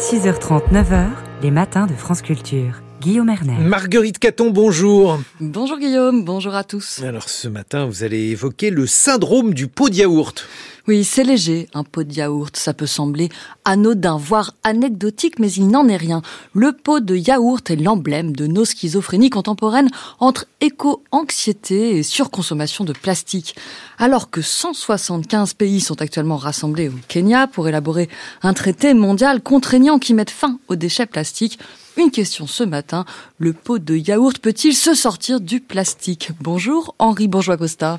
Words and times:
6h30, 0.00 0.72
9h, 0.72 1.08
les 1.42 1.50
matins 1.50 1.86
de 1.86 1.92
France 1.92 2.22
Culture. 2.22 2.80
Guillaume 3.02 3.28
Erner. 3.28 3.58
Marguerite 3.58 4.18
Caton, 4.18 4.48
bonjour. 4.48 5.20
Bonjour 5.40 5.78
Guillaume, 5.78 6.24
bonjour 6.24 6.54
à 6.54 6.64
tous. 6.64 7.02
Alors 7.02 7.28
ce 7.28 7.48
matin, 7.48 7.84
vous 7.84 8.02
allez 8.02 8.30
évoquer 8.30 8.70
le 8.70 8.86
syndrome 8.86 9.52
du 9.52 9.68
pot 9.68 9.90
de 9.90 9.96
yaourt. 9.96 10.48
Oui, 10.88 11.04
c'est 11.04 11.24
léger, 11.24 11.68
un 11.74 11.84
pot 11.84 12.04
de 12.04 12.12
yaourt. 12.12 12.56
Ça 12.56 12.72
peut 12.72 12.86
sembler 12.86 13.28
anodin, 13.64 14.16
voire 14.16 14.54
anecdotique, 14.64 15.38
mais 15.38 15.52
il 15.52 15.68
n'en 15.68 15.88
est 15.88 15.96
rien. 15.96 16.22
Le 16.54 16.72
pot 16.72 17.00
de 17.00 17.14
yaourt 17.14 17.70
est 17.70 17.76
l'emblème 17.76 18.34
de 18.34 18.46
nos 18.46 18.64
schizophrénies 18.64 19.30
contemporaines 19.30 19.90
entre 20.18 20.46
éco-anxiété 20.60 21.96
et 21.96 22.02
surconsommation 22.02 22.84
de 22.84 22.92
plastique. 22.92 23.54
Alors 23.98 24.30
que 24.30 24.42
175 24.42 25.54
pays 25.54 25.80
sont 25.80 26.00
actuellement 26.00 26.36
rassemblés 26.36 26.88
au 26.88 26.94
Kenya 27.08 27.46
pour 27.46 27.68
élaborer 27.68 28.08
un 28.42 28.54
traité 28.54 28.94
mondial 28.94 29.42
contraignant 29.42 29.98
qui 29.98 30.14
mette 30.14 30.30
fin 30.30 30.58
aux 30.68 30.76
déchets 30.76 31.06
plastiques, 31.06 31.58
une 31.96 32.10
question 32.10 32.46
ce 32.46 32.64
matin, 32.64 33.04
le 33.38 33.52
pot 33.52 33.78
de 33.78 33.94
yaourt 33.94 34.38
peut-il 34.38 34.74
se 34.74 34.94
sortir 34.94 35.40
du 35.40 35.60
plastique? 35.60 36.30
Bonjour 36.40 36.94
Henri 36.98 37.28
Bourgeois-Costa. 37.28 37.98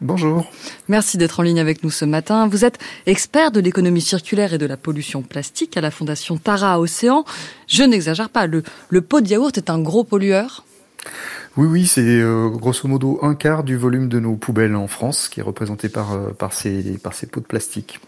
Bonjour. 0.00 0.48
Merci 0.86 1.18
d'être 1.18 1.40
en 1.40 1.42
ligne 1.42 1.58
avec 1.58 1.82
nous 1.82 1.90
ce 1.90 2.04
matin. 2.04 2.46
Vous 2.46 2.64
êtes 2.64 2.78
expert 3.06 3.50
de 3.50 3.58
l'économie 3.58 4.00
circulaire 4.00 4.54
et 4.54 4.58
de 4.58 4.66
la 4.66 4.76
pollution 4.76 5.22
plastique 5.22 5.76
à 5.76 5.80
la 5.80 5.90
Fondation 5.90 6.36
Tara 6.36 6.78
Océan. 6.78 7.24
Je 7.66 7.82
n'exagère 7.82 8.30
pas, 8.30 8.46
le, 8.46 8.62
le 8.90 9.00
pot 9.00 9.20
de 9.20 9.28
yaourt 9.28 9.56
est 9.58 9.70
un 9.70 9.80
gros 9.80 10.04
pollueur 10.04 10.64
oui, 11.56 11.66
oui, 11.66 11.86
c'est 11.86 12.02
euh, 12.02 12.50
grosso 12.50 12.86
modo 12.86 13.18
un 13.22 13.34
quart 13.34 13.64
du 13.64 13.76
volume 13.76 14.08
de 14.08 14.20
nos 14.20 14.36
poubelles 14.36 14.76
en 14.76 14.86
France 14.86 15.28
qui 15.28 15.40
est 15.40 15.42
représenté 15.42 15.88
par, 15.88 16.12
euh, 16.12 16.30
par, 16.30 16.52
ces, 16.52 16.98
par 16.98 17.14
ces 17.14 17.26
pots 17.26 17.40
de 17.40 17.46
plastique. 17.46 17.98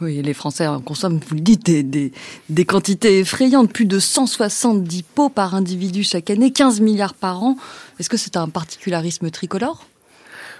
Oui, 0.00 0.20
les 0.20 0.34
Français 0.34 0.66
consomment, 0.84 1.20
vous 1.28 1.34
le 1.36 1.40
dites, 1.40 1.66
des, 1.66 2.12
des, 2.48 2.64
quantités 2.64 3.20
effrayantes, 3.20 3.72
plus 3.72 3.84
de 3.84 4.00
170 4.00 5.02
pots 5.02 5.28
par 5.28 5.54
individu 5.54 6.02
chaque 6.02 6.30
année, 6.30 6.50
15 6.52 6.80
milliards 6.80 7.14
par 7.14 7.42
an. 7.42 7.56
Est-ce 8.00 8.08
que 8.08 8.16
c'est 8.16 8.36
un 8.36 8.48
particularisme 8.48 9.30
tricolore? 9.30 9.86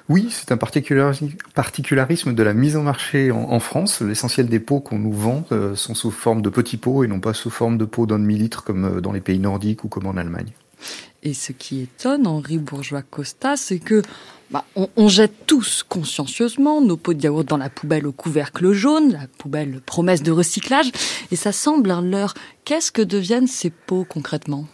Oui, 0.08 0.28
c'est 0.30 0.52
un 0.52 0.56
particularisme 0.56 2.34
de 2.34 2.42
la 2.42 2.54
mise 2.54 2.76
en 2.76 2.82
marché 2.82 3.30
en, 3.30 3.60
France. 3.60 4.00
L'essentiel 4.00 4.48
des 4.48 4.58
pots 4.58 4.80
qu'on 4.80 4.98
nous 4.98 5.12
vend 5.12 5.44
euh, 5.52 5.74
sont 5.74 5.94
sous 5.94 6.10
forme 6.10 6.40
de 6.40 6.48
petits 6.48 6.78
pots 6.78 7.04
et 7.04 7.08
non 7.08 7.20
pas 7.20 7.34
sous 7.34 7.50
forme 7.50 7.76
de 7.76 7.84
pots 7.84 8.06
d'un 8.06 8.18
demi-litre 8.18 8.64
comme 8.64 8.84
euh, 8.84 9.00
dans 9.02 9.12
les 9.12 9.20
pays 9.20 9.38
nordiques 9.38 9.84
ou 9.84 9.88
comme 9.88 10.06
en 10.06 10.16
Allemagne. 10.16 10.52
Et 11.22 11.34
ce 11.34 11.52
qui 11.52 11.82
étonne 11.82 12.26
Henri 12.26 12.56
Bourgeois-Costa, 12.58 13.56
c'est 13.56 13.80
que 13.80 14.00
bah, 14.50 14.64
on, 14.96 15.08
jette 15.08 15.46
tous 15.46 15.84
consciencieusement 15.86 16.80
nos 16.80 16.96
pots 16.96 17.12
de 17.12 17.22
yaourt 17.22 17.44
dans 17.44 17.58
la 17.58 17.68
poubelle 17.68 18.06
au 18.06 18.12
couvercle 18.12 18.72
jaune, 18.72 19.12
la 19.12 19.26
poubelle 19.36 19.82
promesse 19.84 20.22
de 20.22 20.32
recyclage, 20.32 20.90
et 21.30 21.36
ça 21.36 21.52
semble 21.52 21.90
un. 21.90 22.28
Qu'est-ce 22.64 22.92
que 22.92 23.02
deviennent 23.02 23.46
ces 23.46 23.68
pots 23.68 24.06
concrètement? 24.08 24.64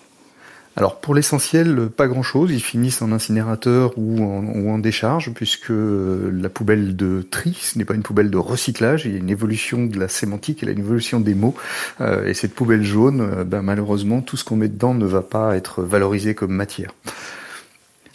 Alors 0.76 1.00
pour 1.00 1.14
l'essentiel, 1.14 1.88
pas 1.88 2.08
grand-chose. 2.08 2.50
Ils 2.50 2.62
finissent 2.62 3.00
en 3.00 3.12
incinérateur 3.12 3.92
ou 3.96 4.22
en, 4.22 4.78
décharge, 4.78 5.32
puisque 5.32 5.70
la 5.70 6.48
poubelle 6.48 6.96
de 6.96 7.24
tri, 7.30 7.56
ce 7.60 7.78
n'est 7.78 7.84
pas 7.84 7.94
une 7.94 8.02
poubelle 8.02 8.30
de 8.30 8.38
recyclage. 8.38 9.06
Il 9.06 9.12
y 9.12 9.14
a 9.14 9.18
une 9.18 9.30
évolution 9.30 9.86
de 9.86 9.98
la 9.98 10.08
sémantique, 10.08 10.62
il 10.62 10.66
y 10.66 10.68
a 10.68 10.72
une 10.72 10.80
évolution 10.80 11.20
des 11.20 11.34
mots. 11.34 11.54
Euh, 12.00 12.26
et 12.26 12.34
cette 12.34 12.54
poubelle 12.54 12.82
jaune, 12.82 13.20
euh, 13.20 13.44
ben, 13.44 13.62
malheureusement, 13.62 14.20
tout 14.20 14.36
ce 14.36 14.44
qu'on 14.44 14.56
met 14.56 14.68
dedans 14.68 14.94
ne 14.94 15.06
va 15.06 15.22
pas 15.22 15.56
être 15.56 15.82
valorisé 15.82 16.34
comme 16.34 16.52
matière 16.52 16.90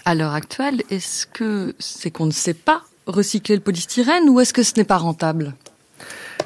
à 0.09 0.15
l'heure 0.15 0.33
actuelle, 0.33 0.81
est-ce 0.89 1.27
que 1.27 1.75
c'est 1.77 2.09
qu'on 2.09 2.25
ne 2.25 2.31
sait 2.31 2.55
pas 2.55 2.81
recycler 3.05 3.55
le 3.55 3.61
polystyrène 3.61 4.27
ou 4.27 4.39
est-ce 4.39 4.53
que 4.53 4.63
ce 4.63 4.73
n'est 4.75 4.83
pas 4.83 4.97
rentable? 4.97 5.53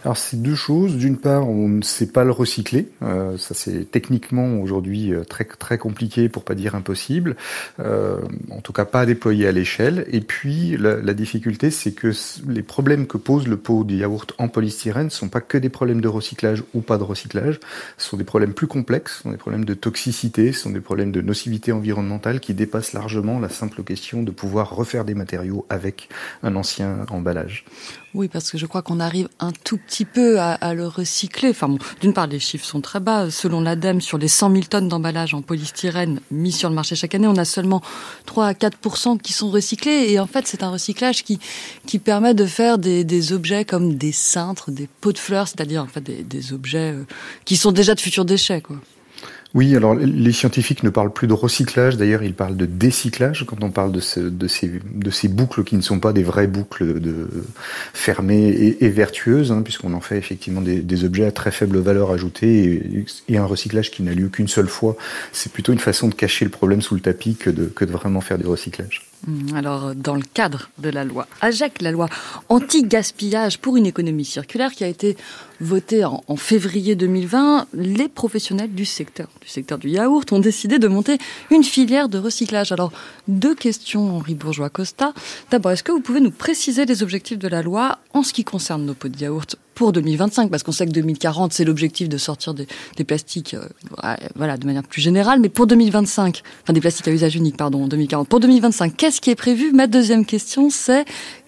Alors 0.04 0.18
c'est 0.18 0.42
deux 0.42 0.56
choses. 0.56 0.98
D'une 0.98 1.18
part, 1.18 1.48
on 1.48 1.70
ne 1.70 1.82
sait 1.82 2.08
pas 2.08 2.24
le 2.26 2.32
recycler. 2.32 2.90
Euh, 3.02 3.38
ça 3.38 3.54
c'est 3.54 3.90
techniquement 3.90 4.60
aujourd'hui 4.60 5.14
euh, 5.14 5.24
très 5.24 5.46
très 5.46 5.78
compliqué, 5.78 6.28
pour 6.28 6.44
pas 6.44 6.56
dire 6.56 6.76
impossible. 6.76 7.38
Euh, 7.80 8.20
en 8.50 8.60
tout 8.60 8.74
cas, 8.74 8.86
pas 8.86 9.02
à 9.02 9.06
déployer 9.06 9.48
à 9.48 9.52
l'échelle. 9.52 10.06
Et 10.12 10.20
puis 10.20 10.76
la, 10.78 10.98
la 10.98 11.14
difficulté, 11.14 11.72
c'est 11.72 11.94
que 11.94 12.12
les 12.50 12.64
problèmes 12.64 13.08
que 13.08 13.18
pose 13.18 13.48
le 13.48 13.56
pot 13.56 13.86
de 13.86 13.96
yaourt 13.96 14.34
en 14.38 14.50
polystyrène 14.50 15.06
ne 15.06 15.10
sont 15.10 15.30
pas 15.30 15.42
que 15.42 15.58
des 15.58 15.70
problèmes 15.70 16.02
de 16.02 16.10
recyclage 16.10 16.64
ou 16.74 16.82
pas 16.82 16.98
de 16.98 17.04
recyclage. 17.04 17.60
Ce 17.98 18.10
sont 18.10 18.18
des 18.18 18.24
problèmes 18.26 18.54
plus 18.54 18.68
complexes. 18.68 19.18
Ce 19.18 19.24
sont 19.24 19.32
des 19.32 19.38
problèmes 19.38 19.66
de 19.66 19.74
toxicité, 19.74 20.52
ce 20.52 20.62
sont 20.64 20.72
des 20.72 20.82
problèmes 20.82 21.12
de 21.12 21.22
nocivité 21.22 21.72
environnementale 21.72 22.42
qui 22.42 22.54
dépassent 22.54 22.94
largement 22.94 23.40
la 23.40 23.50
simple 23.50 23.84
question 23.84 24.22
de 24.22 24.32
pouvoir 24.32 24.76
refaire 24.76 25.06
des 25.06 25.16
matériaux 25.16 25.66
avec 25.70 26.10
un 26.42 26.56
ancien 26.58 27.06
emballage. 27.10 27.64
Oui, 28.14 28.28
parce 28.28 28.52
que 28.52 28.60
je 28.60 28.68
crois 28.68 28.84
qu'on 28.84 29.00
arrive 29.00 29.28
un 29.40 29.52
tout 29.52 29.78
petit 29.78 29.93
peu 30.02 30.40
à, 30.40 30.74
le 30.74 30.88
recycler. 30.88 31.50
Enfin, 31.50 31.70
bon, 31.70 31.78
d'une 32.02 32.14
part, 32.14 32.28
les 32.28 32.40
chiffres 32.40 32.66
sont 32.66 32.82
très 32.82 33.00
bas. 33.00 33.30
Selon 33.30 33.62
l'ADEME, 33.62 34.02
sur 34.02 34.18
les 34.18 34.28
100 34.28 34.52
000 34.52 34.64
tonnes 34.70 34.88
d'emballage 34.88 35.34
en 35.34 35.42
polystyrène 35.42 36.20
mis 36.32 36.52
sur 36.52 36.70
le 36.70 36.76
marché 36.76 36.96
chaque 36.96 37.16
année, 37.16 37.28
on 37.28 37.38
a 37.38 37.46
seulement 37.46 37.82
3 38.26 38.48
à 38.48 38.54
4 38.54 39.20
qui 39.22 39.34
sont 39.34 39.50
recyclés. 39.50 40.12
Et 40.12 40.20
en 40.20 40.28
fait, 40.28 40.48
c'est 40.48 40.64
un 40.64 40.72
recyclage 40.72 41.24
qui, 41.24 41.40
permet 42.00 42.34
de 42.34 42.46
faire 42.46 42.80
des, 42.80 43.04
des 43.04 43.32
objets 43.32 43.66
comme 43.66 43.96
des 43.96 44.12
cintres, 44.12 44.72
des 44.72 44.90
pots 45.00 45.14
de 45.14 45.18
fleurs, 45.18 45.48
c'est-à-dire 45.48 45.84
en 45.84 45.88
fait 45.88 46.02
des, 46.02 46.24
des 46.24 46.52
objets 46.52 46.92
euh, 46.92 47.06
qui 47.46 47.56
sont 47.56 47.72
déjà 47.72 47.96
de 47.96 48.02
futurs 48.02 48.26
déchets. 48.26 48.62
Quoi. 48.62 48.78
Oui, 49.54 49.76
alors 49.76 49.94
les 49.94 50.32
scientifiques 50.32 50.82
ne 50.82 50.90
parlent 50.90 51.14
plus 51.14 51.28
de 51.28 51.34
recyclage, 51.34 51.96
d'ailleurs 51.96 52.24
ils 52.24 52.34
parlent 52.34 52.58
de 52.58 52.66
décyclage 52.66 53.46
quand 53.46 53.64
on 53.64 53.70
parle 53.70 53.92
de, 53.92 54.00
ce, 54.00 54.20
de, 54.20 54.48
ces, 54.48 54.82
de 54.96 55.12
ces 55.12 55.28
boucles 55.28 55.64
qui 55.64 55.76
ne 55.76 55.82
sont 55.82 56.00
pas 56.00 56.12
des 56.12 56.24
vraies 56.24 56.48
boucles 56.48 57.00
de, 57.00 57.28
fermées 57.94 58.78
et, 58.80 58.90
vertueuses, 58.90 59.52
hein, 59.52 59.62
puisqu'on 59.62 59.94
en 59.94 60.02
fait 60.02 60.18
effectivement 60.18 60.62
des, 60.62 61.04
objets 61.06 61.26
à 61.26 61.32
très 61.32 61.52
faible 61.52 61.78
valeur 61.78 62.10
ajoutée 62.10 62.64
et, 62.98 63.06
et 63.34 63.38
un 63.38 63.46
recyclage 63.46 63.92
qui 63.92 64.02
n'a 64.02 64.14
lieu 64.14 64.30
qu'une 64.30 64.48
seule 64.48 64.68
fois. 64.68 64.96
C'est 65.32 65.52
plutôt 65.52 65.72
une 65.72 65.80
façon 65.80 66.08
de 66.08 66.16
cacher 66.16 66.46
le 66.46 66.52
problème 66.52 66.82
sous 66.82 66.96
le 66.96 67.02
tapis 67.02 67.36
que 67.36 67.52
de, 67.52 67.66
que 67.66 67.86
de 67.86 67.92
vraiment 67.92 68.22
faire 68.22 68.40
du 68.40 68.48
recyclage. 68.48 69.06
Mmh, 69.28 69.56
alors, 69.56 69.96
dans 69.96 70.16
le 70.16 70.24
cadre 70.34 70.70
de 70.80 70.90
la 70.90 71.06
loi 71.06 71.28
AJAC, 71.42 71.82
la 71.82 71.92
loi 71.92 72.10
anti-gaspillage 72.50 73.60
pour 73.60 73.78
une 73.78 73.86
économie 73.86 74.26
circulaire 74.26 74.72
qui 74.72 74.84
a 74.84 74.88
été 74.88 75.16
votée 75.64 76.06
en, 76.06 76.36
février 76.36 76.96
2020, 76.96 77.68
les 77.74 78.08
professionnels 78.08 78.74
du 78.74 78.86
secteur, 78.86 79.28
du 79.42 79.48
secteur 79.48 79.78
du 79.78 79.90
yaourt, 79.90 80.32
ont 80.32 80.40
décidé 80.40 80.80
de 80.80 80.88
monter 80.88 81.18
une 81.50 81.64
filière 81.64 82.10
de 82.10 82.18
recyclage. 82.18 82.72
Alors, 82.72 82.92
deux 83.28 83.56
questions, 83.56 84.18
Henri 84.18 84.36
Bourgeois-Costa. 84.36 85.14
D'abord, 85.50 85.72
est-ce 85.72 85.84
que 85.84 85.92
vous 85.92 86.02
pouvez 86.02 86.20
nous 86.20 86.32
préciser 86.32 86.86
les 86.86 87.04
objectifs 87.04 87.40
de 87.40 87.48
la 87.48 87.62
loi 87.62 88.00
en 88.14 88.24
ce 88.24 88.34
qui 88.34 88.44
concerne 88.44 88.86
nos 88.86 88.94
pots 88.94 89.10
de 89.10 89.18
yaourt 89.18 89.56
pour 89.74 89.92
2025, 89.92 90.52
parce 90.52 90.62
qu'on 90.62 90.72
sait 90.72 90.86
que 90.86 90.92
2040, 90.92 91.52
c'est 91.52 91.66
l'objectif 91.66 92.08
de 92.08 92.18
sortir 92.18 92.54
des, 92.54 92.68
plastiques, 93.04 93.56
euh, 93.56 94.16
voilà, 94.36 94.58
de 94.58 94.66
manière 94.66 94.84
plus 94.84 95.02
générale, 95.02 95.40
mais 95.40 95.50
pour 95.50 95.66
2025, 95.66 96.44
enfin 96.62 96.74
des 96.74 96.80
plastiques 96.80 97.08
à 97.08 97.12
usage 97.12 97.36
unique, 97.36 97.58
pardon, 97.58 97.88
2040. 97.88 98.28
Pour 98.28 98.40
2025, 98.40 98.96
qu'est-ce 98.96 99.20
qui 99.20 99.32
est 99.32 99.36
prévu? 99.36 99.72
Ma 99.74 99.88
deuxième 99.88 100.26
question, 100.26 100.70
c'est 100.70 101.06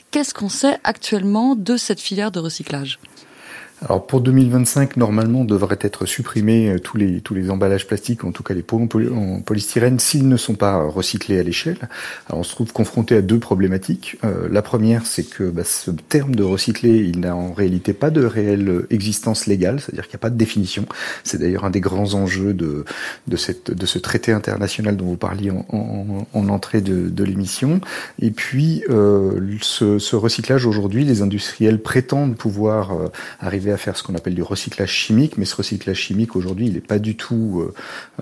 qu'est-ce 0.09 0.33
qu'on 0.33 0.49
sait 0.49 0.79
actuellement 0.83 1.55
de 1.55 1.77
cette 1.77 1.99
filière 1.99 2.31
de 2.31 2.39
recyclage? 2.39 2.99
Alors 3.81 4.07
pour 4.07 4.21
2025, 4.21 4.97
normalement, 4.97 5.43
devraient 5.43 5.77
être 5.81 6.05
supprimés 6.05 6.69
euh, 6.69 6.79
tous 6.79 6.97
les 6.97 7.21
tous 7.21 7.33
les 7.33 7.51
emballages 7.51 7.87
plastiques, 7.87 8.23
en 8.23 8.31
tout 8.31 8.43
cas 8.43 8.53
les 8.53 8.61
pots 8.61 8.79
en, 8.79 9.41
polystyrène, 9.41 9.99
s'ils 9.99 10.27
ne 10.27 10.37
sont 10.37 10.55
pas 10.55 10.83
recyclés 10.83 11.39
à 11.39 11.43
l'échelle. 11.43 11.89
Alors 12.27 12.39
on 12.39 12.43
se 12.43 12.51
trouve 12.51 12.71
confronté 12.71 13.17
à 13.17 13.21
deux 13.21 13.39
problématiques. 13.39 14.17
Euh, 14.23 14.47
la 14.49 14.61
première, 14.61 15.05
c'est 15.05 15.29
que 15.29 15.43
bah, 15.43 15.63
ce 15.65 15.91
terme 15.91 16.35
de 16.35 16.43
recycler, 16.43 16.99
il 16.99 17.19
n'a 17.19 17.35
en 17.35 17.53
réalité 17.53 17.93
pas 17.93 18.11
de 18.11 18.23
réelle 18.23 18.85
existence 18.89 19.45
légale, 19.45 19.81
c'est-à-dire 19.81 20.03
qu'il 20.05 20.13
n'y 20.13 20.21
a 20.21 20.25
pas 20.25 20.29
de 20.29 20.37
définition. 20.37 20.85
C'est 21.23 21.39
d'ailleurs 21.39 21.65
un 21.65 21.69
des 21.69 21.81
grands 21.81 22.13
enjeux 22.13 22.53
de 22.53 22.85
de 23.27 23.37
cette 23.37 23.71
de 23.71 23.85
ce 23.85 23.99
traité 23.99 24.31
international 24.31 24.95
dont 24.95 25.05
vous 25.05 25.17
parliez 25.17 25.51
en, 25.51 25.65
en, 25.69 26.27
en 26.33 26.49
entrée 26.49 26.81
de, 26.81 27.09
de 27.09 27.23
l'émission. 27.23 27.81
Et 28.21 28.31
puis 28.31 28.83
euh, 28.89 29.39
ce, 29.61 29.99
ce 29.99 30.15
recyclage 30.15 30.65
aujourd'hui, 30.65 31.03
les 31.03 31.21
industriels 31.21 31.81
prétendent 31.81 32.37
pouvoir 32.37 32.93
euh, 32.93 33.07
arriver 33.39 33.64
à 33.71 33.77
faire 33.77 33.97
ce 33.97 34.03
qu'on 34.03 34.15
appelle 34.15 34.35
du 34.35 34.43
recyclage 34.43 34.91
chimique, 34.91 35.37
mais 35.37 35.45
ce 35.45 35.55
recyclage 35.55 35.97
chimique 35.97 36.35
aujourd'hui, 36.35 36.67
il 36.67 36.73
n'est 36.73 36.79
pas 36.79 36.99
du 36.99 37.15
tout 37.15 37.71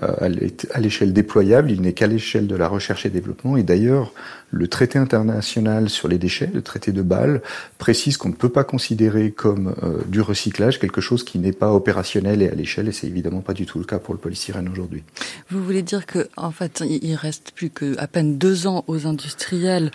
euh, 0.02 0.38
à 0.72 0.80
l'échelle 0.80 1.12
déployable, 1.12 1.70
il 1.70 1.80
n'est 1.80 1.92
qu'à 1.92 2.06
l'échelle 2.06 2.46
de 2.46 2.56
la 2.56 2.68
recherche 2.68 3.06
et 3.06 3.10
développement. 3.10 3.56
Et 3.56 3.62
d'ailleurs, 3.62 4.12
le 4.50 4.68
traité 4.68 4.98
international 4.98 5.90
sur 5.90 6.08
les 6.08 6.18
déchets, 6.18 6.50
le 6.52 6.62
traité 6.62 6.92
de 6.92 7.02
Bâle, 7.02 7.42
précise 7.78 8.16
qu'on 8.16 8.28
ne 8.28 8.34
peut 8.34 8.48
pas 8.48 8.64
considérer 8.64 9.32
comme 9.32 9.74
euh, 9.82 9.98
du 10.06 10.20
recyclage 10.20 10.78
quelque 10.78 11.00
chose 11.00 11.24
qui 11.24 11.38
n'est 11.38 11.52
pas 11.52 11.72
opérationnel 11.72 12.40
et 12.42 12.48
à 12.48 12.54
l'échelle, 12.54 12.88
et 12.88 12.92
c'est 12.92 13.06
évidemment 13.06 13.40
pas 13.40 13.52
du 13.52 13.66
tout 13.66 13.78
le 13.78 13.84
cas 13.84 13.98
pour 13.98 14.14
le 14.14 14.20
polystyrène 14.20 14.68
aujourd'hui. 14.68 15.02
Vous 15.50 15.62
voulez 15.62 15.82
dire 15.82 16.06
que, 16.06 16.28
en 16.36 16.50
fait, 16.50 16.82
il 16.88 17.14
reste 17.14 17.52
plus 17.54 17.70
que 17.70 17.98
à 17.98 18.06
peine 18.06 18.38
deux 18.38 18.66
ans 18.66 18.84
aux 18.86 19.06
industriels 19.06 19.90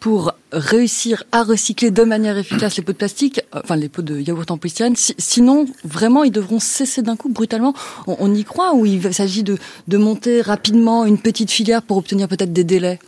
pour 0.00 0.32
réussir 0.50 1.24
à 1.30 1.44
recycler 1.44 1.90
de 1.90 2.02
manière 2.02 2.36
efficace 2.38 2.76
les 2.76 2.82
pots 2.82 2.92
de 2.92 2.96
plastique, 2.96 3.42
enfin 3.52 3.76
les 3.76 3.88
pots 3.88 4.02
de 4.02 4.18
yaourt 4.18 4.50
en 4.50 4.56
polystyrène. 4.56 4.94
sinon, 4.96 5.66
vraiment, 5.84 6.24
ils 6.24 6.32
devront 6.32 6.58
cesser 6.58 7.02
d'un 7.02 7.16
coup 7.16 7.28
brutalement. 7.28 7.74
On, 8.06 8.34
y 8.34 8.44
croit 8.44 8.74
ou 8.74 8.86
il 8.86 9.12
s'agit 9.14 9.42
de, 9.42 9.58
de 9.86 9.98
monter 9.98 10.40
rapidement 10.40 11.04
une 11.04 11.18
petite 11.18 11.50
filière 11.50 11.82
pour 11.82 11.98
obtenir 11.98 12.26
peut-être 12.28 12.52
des 12.52 12.64
délais? 12.64 12.98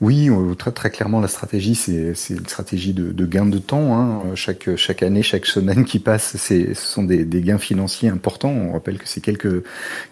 Oui, 0.00 0.30
très, 0.56 0.72
très 0.72 0.88
clairement, 0.88 1.20
la 1.20 1.28
stratégie, 1.28 1.74
c'est 1.74 2.14
une 2.30 2.46
stratégie 2.46 2.94
de, 2.94 3.12
de, 3.12 3.26
gain 3.26 3.44
de 3.44 3.58
temps. 3.58 3.98
Hein. 3.98 4.22
Chaque, 4.34 4.74
chaque 4.76 5.02
année, 5.02 5.22
chaque 5.22 5.44
semaine 5.44 5.84
qui 5.84 5.98
passe, 5.98 6.38
ce 6.38 6.72
sont 6.72 7.02
des, 7.02 7.26
des, 7.26 7.42
gains 7.42 7.58
financiers 7.58 8.08
importants. 8.08 8.48
On 8.48 8.72
rappelle 8.72 8.96
que 8.96 9.06
c'est 9.06 9.20
quelques, 9.20 9.62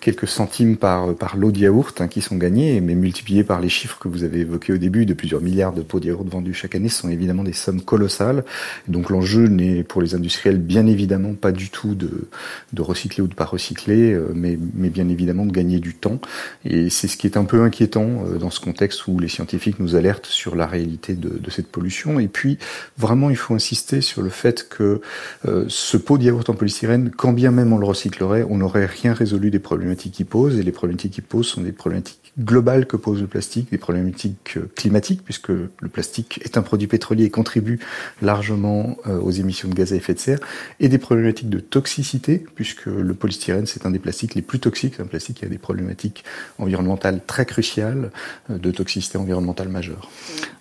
quelques 0.00 0.28
centimes 0.28 0.76
par, 0.76 1.14
par 1.14 1.38
lot 1.38 1.52
de 1.52 1.60
yaourt 1.60 2.02
hein, 2.02 2.08
qui 2.08 2.20
sont 2.20 2.36
gagnés, 2.36 2.82
mais 2.82 2.94
multipliés 2.94 3.44
par 3.44 3.62
les 3.62 3.70
chiffres 3.70 3.98
que 3.98 4.08
vous 4.08 4.24
avez 4.24 4.40
évoqués 4.40 4.74
au 4.74 4.76
début 4.76 5.06
de 5.06 5.14
plusieurs 5.14 5.40
milliards 5.40 5.72
de 5.72 5.80
pots 5.80 6.00
de 6.00 6.08
yaourt 6.08 6.28
vendus 6.28 6.52
chaque 6.52 6.74
année, 6.74 6.90
ce 6.90 7.00
sont 7.00 7.08
évidemment 7.08 7.42
des 7.42 7.54
sommes 7.54 7.80
colossales. 7.80 8.44
Donc 8.88 9.08
l'enjeu 9.08 9.46
n'est 9.46 9.84
pour 9.84 10.02
les 10.02 10.14
industriels 10.14 10.58
bien 10.58 10.86
évidemment 10.86 11.32
pas 11.32 11.50
du 11.50 11.70
tout 11.70 11.94
de, 11.94 12.28
de 12.74 12.82
recycler 12.82 13.22
ou 13.22 13.26
de 13.26 13.34
pas 13.34 13.46
recycler, 13.46 14.12
euh, 14.12 14.32
mais, 14.34 14.58
mais 14.74 14.90
bien 14.90 15.08
évidemment 15.08 15.46
de 15.46 15.52
gagner 15.52 15.80
du 15.80 15.94
temps. 15.94 16.20
Et 16.66 16.90
c'est 16.90 17.08
ce 17.08 17.16
qui 17.16 17.26
est 17.26 17.38
un 17.38 17.44
peu 17.44 17.62
inquiétant 17.62 18.26
euh, 18.26 18.36
dans 18.36 18.50
ce 18.50 18.60
contexte 18.60 19.06
où 19.06 19.18
les 19.18 19.28
scientifiques 19.28 19.77
nous 19.78 19.96
alerte 19.96 20.26
sur 20.26 20.56
la 20.56 20.66
réalité 20.66 21.14
de, 21.14 21.50
cette 21.50 21.68
pollution. 21.68 22.20
Et 22.20 22.28
puis, 22.28 22.58
vraiment, 22.98 23.30
il 23.30 23.36
faut 23.36 23.54
insister 23.54 24.00
sur 24.00 24.22
le 24.22 24.28
fait 24.28 24.68
que 24.68 25.00
euh, 25.46 25.64
ce 25.68 25.96
pot 25.96 26.18
de 26.18 26.28
en 26.30 26.54
polystyrène, 26.54 27.10
quand 27.10 27.32
bien 27.32 27.50
même 27.50 27.72
on 27.72 27.78
le 27.78 27.86
recyclerait, 27.86 28.44
on 28.48 28.58
n'aurait 28.58 28.86
rien 28.86 29.12
résolu 29.12 29.50
des 29.50 29.58
problématiques 29.58 30.14
qu'il 30.14 30.26
pose. 30.26 30.58
Et 30.58 30.62
les 30.62 30.72
problématiques 30.72 31.12
qu'il 31.14 31.24
pose 31.24 31.46
sont 31.46 31.62
des 31.62 31.72
problématiques 31.72 32.32
globales 32.38 32.86
que 32.86 32.96
pose 32.96 33.20
le 33.20 33.26
plastique, 33.26 33.70
des 33.70 33.78
problématiques 33.78 34.56
euh, 34.56 34.70
climatiques, 34.76 35.24
puisque 35.24 35.48
le 35.48 35.88
plastique 35.92 36.40
est 36.44 36.56
un 36.56 36.62
produit 36.62 36.86
pétrolier 36.86 37.24
et 37.24 37.30
contribue 37.30 37.80
largement 38.22 38.96
euh, 39.06 39.18
aux 39.18 39.30
émissions 39.30 39.68
de 39.68 39.74
gaz 39.74 39.92
à 39.92 39.96
effet 39.96 40.14
de 40.14 40.18
serre, 40.18 40.38
et 40.80 40.88
des 40.88 40.98
problématiques 40.98 41.48
de 41.48 41.60
toxicité, 41.60 42.44
puisque 42.54 42.86
le 42.86 43.14
polystyrène, 43.14 43.66
c'est 43.66 43.86
un 43.86 43.90
des 43.90 43.98
plastiques 43.98 44.34
les 44.34 44.42
plus 44.42 44.60
toxiques, 44.60 45.00
un 45.00 45.06
plastique 45.06 45.38
qui 45.38 45.44
a 45.44 45.48
des 45.48 45.58
problématiques 45.58 46.24
environnementales 46.58 47.20
très 47.26 47.46
cruciales, 47.46 48.10
de 48.48 48.70
toxicité 48.70 49.18
environnementale 49.18 49.67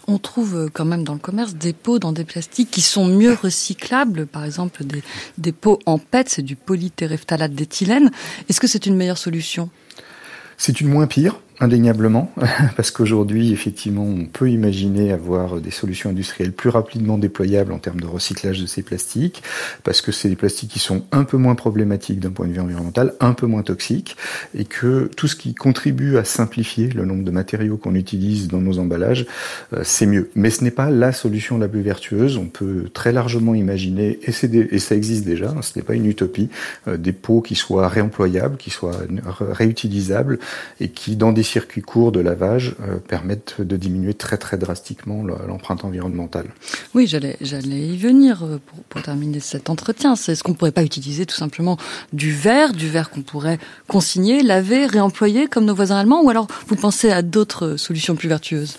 On 0.08 0.18
trouve 0.18 0.70
quand 0.72 0.86
même 0.86 1.04
dans 1.04 1.14
le 1.14 1.20
commerce 1.20 1.56
des 1.56 1.74
pots 1.74 2.00
dans 2.00 2.14
des 2.14 2.24
plastiques 2.24 2.72
qui 2.72 2.82
sont 2.82 3.08
mieux 3.08 3.34
recyclables, 3.34 4.26
par 4.26 4.46
exemple 4.46 4.84
des, 4.84 5.04
des 5.38 5.52
pots 5.52 5.80
en 5.86 5.98
PET, 5.98 6.30
c'est 6.30 6.42
du 6.42 6.56
polytéréphtalate 6.56 7.54
d'éthylène. 7.54 8.12
Est-ce 8.50 8.60
que 8.60 8.68
c'est 8.68 8.86
une 8.86 8.96
meilleure 8.96 9.18
solution? 9.18 9.70
C'est 10.58 10.82
une 10.82 10.88
moins 10.88 11.08
pire, 11.08 11.40
indéniablement, 11.60 12.32
parce 12.76 12.92
qu'aujourd'hui, 12.92 13.52
effectivement, 13.52 14.04
on 14.04 14.26
peut 14.26 14.50
imaginer 14.50 15.12
avoir 15.12 15.60
des 15.60 15.72
solutions 15.72 16.10
industrielles 16.10 16.52
plus 16.52 16.70
rapidement 16.70 17.18
déployables 17.18 17.72
en 17.72 17.80
termes 17.80 18.00
de 18.00 18.06
recyclage 18.06 18.62
de 18.62 18.68
ces 18.68 18.84
plastiques, 18.84 19.42
parce 19.84 20.02
que 20.02 20.12
c'est 20.12 20.30
des 20.30 20.36
plastiques 20.36 20.70
qui 20.70 20.80
sont 20.80 21.04
un 21.12 21.24
peu 21.24 21.38
moins 21.38 21.56
problématiques 21.56 22.20
d'un 22.20 22.30
point 22.30 22.48
de 22.48 22.54
vue 22.54 22.60
environnemental, 22.60 23.14
un 23.20 23.34
peu 23.34 23.48
moins 23.48 23.64
toxiques, 23.64 24.18
et 24.56 24.66
que 24.66 25.10
tout 25.16 25.28
ce 25.28 25.36
qui 25.36 25.56
contribue 25.56 26.18
à 26.18 26.24
simplifier 26.24 26.90
le 26.90 27.06
nombre 27.06 27.24
de 27.24 27.32
matériaux 27.32 27.78
qu'on 27.78 27.96
utilise 27.96 28.48
dans 28.48 28.62
nos 28.62 28.78
emballages, 28.78 29.26
euh, 29.74 29.82
c'est 29.84 30.06
mieux. 30.06 30.30
Mais 30.36 30.52
ce 30.52 30.64
n'est 30.64 30.72
pas 30.72 30.92
la 30.92 31.12
solution 31.12 31.58
la 31.58 31.68
plus 31.68 31.82
vertueuse. 31.82 32.38
On 32.38 32.48
peut 32.48 32.90
très 32.94 33.12
largement 33.12 33.56
imaginer, 33.56 34.20
et, 34.24 34.32
et 34.32 34.80
ça 34.80 34.96
existe 34.96 35.26
déjà, 35.26 35.50
hein, 35.50 35.62
ce 35.62 35.78
n'est 35.78 35.84
pas 35.84 35.96
une 35.96 36.06
utopie, 36.06 36.50
euh, 36.88 36.98
des 36.98 37.14
pots 37.14 37.42
qui 37.42 37.56
soient 37.56 37.88
réemployables, 37.88 38.58
qui 38.58 38.70
soient 38.70 39.00
réutilisables, 39.40 40.38
et 40.80 40.90
qui, 40.90 41.16
dans 41.16 41.32
des 41.32 41.47
circuits 41.48 41.82
courts 41.82 42.12
de 42.12 42.20
lavage 42.20 42.76
euh, 42.82 42.98
permettent 42.98 43.62
de 43.62 43.78
diminuer 43.78 44.14
très 44.14 44.38
très 44.38 44.58
drastiquement 44.58 45.24
l'empreinte 45.24 45.84
environnementale. 45.84 46.48
Oui, 46.94 47.08
j'allais 47.08 47.38
y 47.42 47.98
venir 47.98 48.44
euh, 48.44 48.60
pour, 48.66 48.84
pour 48.84 49.02
terminer 49.02 49.40
cet 49.40 49.70
entretien. 49.70 50.16
C'est 50.16 50.36
ce 50.36 50.44
qu'on 50.44 50.54
pourrait 50.54 50.72
pas 50.72 50.84
utiliser 50.84 51.26
tout 51.26 51.36
simplement 51.36 51.78
du 52.14 52.32
verre, 52.32 52.74
du 52.74 52.90
verre 52.90 53.10
qu'on 53.10 53.22
pourrait 53.22 53.60
consigner, 53.88 54.44
laver, 54.44 54.86
réemployer 54.86 55.48
comme 55.48 55.66
nos 55.66 55.76
voisins 55.76 55.98
allemands, 55.98 56.22
ou 56.24 56.30
alors 56.30 56.48
vous 56.68 56.76
pensez 56.76 57.10
à 57.12 57.22
d'autres 57.22 57.78
solutions 57.78 58.16
plus 58.16 58.30
vertueuses? 58.30 58.78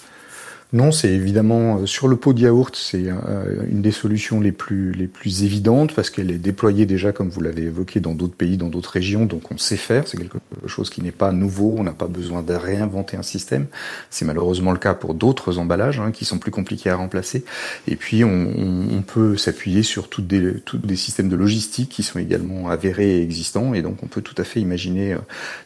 Non, 0.75 0.93
c'est 0.93 1.09
évidemment 1.09 1.79
euh, 1.79 1.87
sur 1.87 2.09
le 2.09 2.17
pot 2.17 2.35
de 2.35 2.41
yaourt, 2.41 2.77
c'est 2.77 3.07
euh, 3.07 3.65
une 3.71 3.81
des 3.81 3.91
solutions 3.91 4.39
les 4.39 4.53
plus 4.53 4.93
les 4.93 5.07
plus 5.07 5.43
évidentes 5.43 5.95
parce 5.95 6.11
qu'elle 6.11 6.31
est 6.31 6.37
déployée 6.39 6.85
déjà, 6.85 7.11
comme 7.11 7.31
vous 7.31 7.41
l'avez 7.41 7.63
évoqué, 7.63 8.01
dans 8.01 8.15
d'autres 8.15 8.35
pays, 8.35 8.59
dans 8.59 8.69
d'autres 8.69 8.91
régions, 8.91 9.25
donc 9.25 9.51
on 9.51 9.57
sait 9.57 9.79
faire. 9.79 10.07
C'est 10.07 10.19
quelque 10.19 10.37
chose 10.67 10.91
qui 10.91 11.01
n'est 11.01 11.11
pas 11.11 11.33
nouveau. 11.33 11.75
On 11.79 11.85
n'a 11.85 11.93
pas 11.93 12.07
besoin 12.07 12.43
de 12.43 12.53
réinventer 12.53 13.17
un 13.17 13.23
système. 13.23 13.67
C'est 14.11 14.27
malheureusement 14.27 14.73
le 14.73 14.79
cas 14.79 14.93
pour 14.93 15.15
d'autres 15.15 15.59
emballages 15.59 16.01
hein, 16.01 16.13
qui 16.13 16.27
sont 16.27 16.39
plus 16.39 16.51
compliqués 16.51 16.91
à 16.91 16.97
remplacer. 16.97 17.45
Et 17.87 17.97
puis 17.97 18.23
on, 18.25 19.03
peut 19.07 19.39
s'appuyer 19.39 19.83
sur 19.83 20.11
toutes 20.11 20.27
des, 20.27 20.61
toutes 20.61 20.85
des 20.85 20.97
systèmes 20.97 21.31
de 21.31 21.37
logistique 21.37 21.89
qui 21.89 22.03
sont 22.03 22.19
également 22.19 22.69
avérés 22.69 23.17
et 23.19 23.23
existants. 23.23 23.73
Et 23.73 23.81
donc 23.81 24.03
on 24.03 24.07
peut 24.07 24.21
tout 24.21 24.35
à 24.37 24.45
fait 24.45 24.61
imaginer 24.61 25.15
euh, 25.15 25.19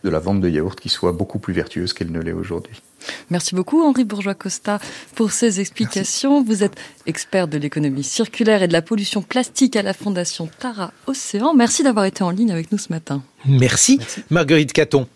de 0.04 0.10
la 0.10 0.20
vente 0.20 0.40
de 0.40 0.48
yaourt 0.48 0.78
qui 0.78 0.90
soit 0.90 1.12
beaucoup 1.12 1.40
plus 1.40 1.54
vertueuse 1.54 1.92
qu'elle 1.92 2.12
ne 2.12 2.20
l'est 2.20 2.32
aujourd'hui. 2.32 2.80
Merci 3.30 3.54
beaucoup 3.54 3.82
Henri 3.82 4.04
Bourgeois-Costa 4.04 4.78
pour 5.14 5.32
ces 5.32 5.60
explications. 5.60 6.40
Merci. 6.40 6.48
Vous 6.48 6.62
êtes 6.64 6.74
expert 7.06 7.48
de 7.48 7.58
l'économie 7.58 8.04
circulaire 8.04 8.62
et 8.62 8.68
de 8.68 8.72
la 8.72 8.82
pollution 8.82 9.22
plastique 9.22 9.76
à 9.76 9.82
la 9.82 9.94
Fondation 9.94 10.48
Tara 10.58 10.92
Océan. 11.06 11.54
Merci 11.54 11.82
d'avoir 11.82 12.04
été 12.04 12.22
en 12.22 12.30
ligne 12.30 12.50
avec 12.52 12.72
nous 12.72 12.78
ce 12.78 12.90
matin. 12.90 13.22
Merci, 13.46 13.98
Merci. 13.98 14.22
Marguerite 14.30 14.72
Caton. 14.72 15.06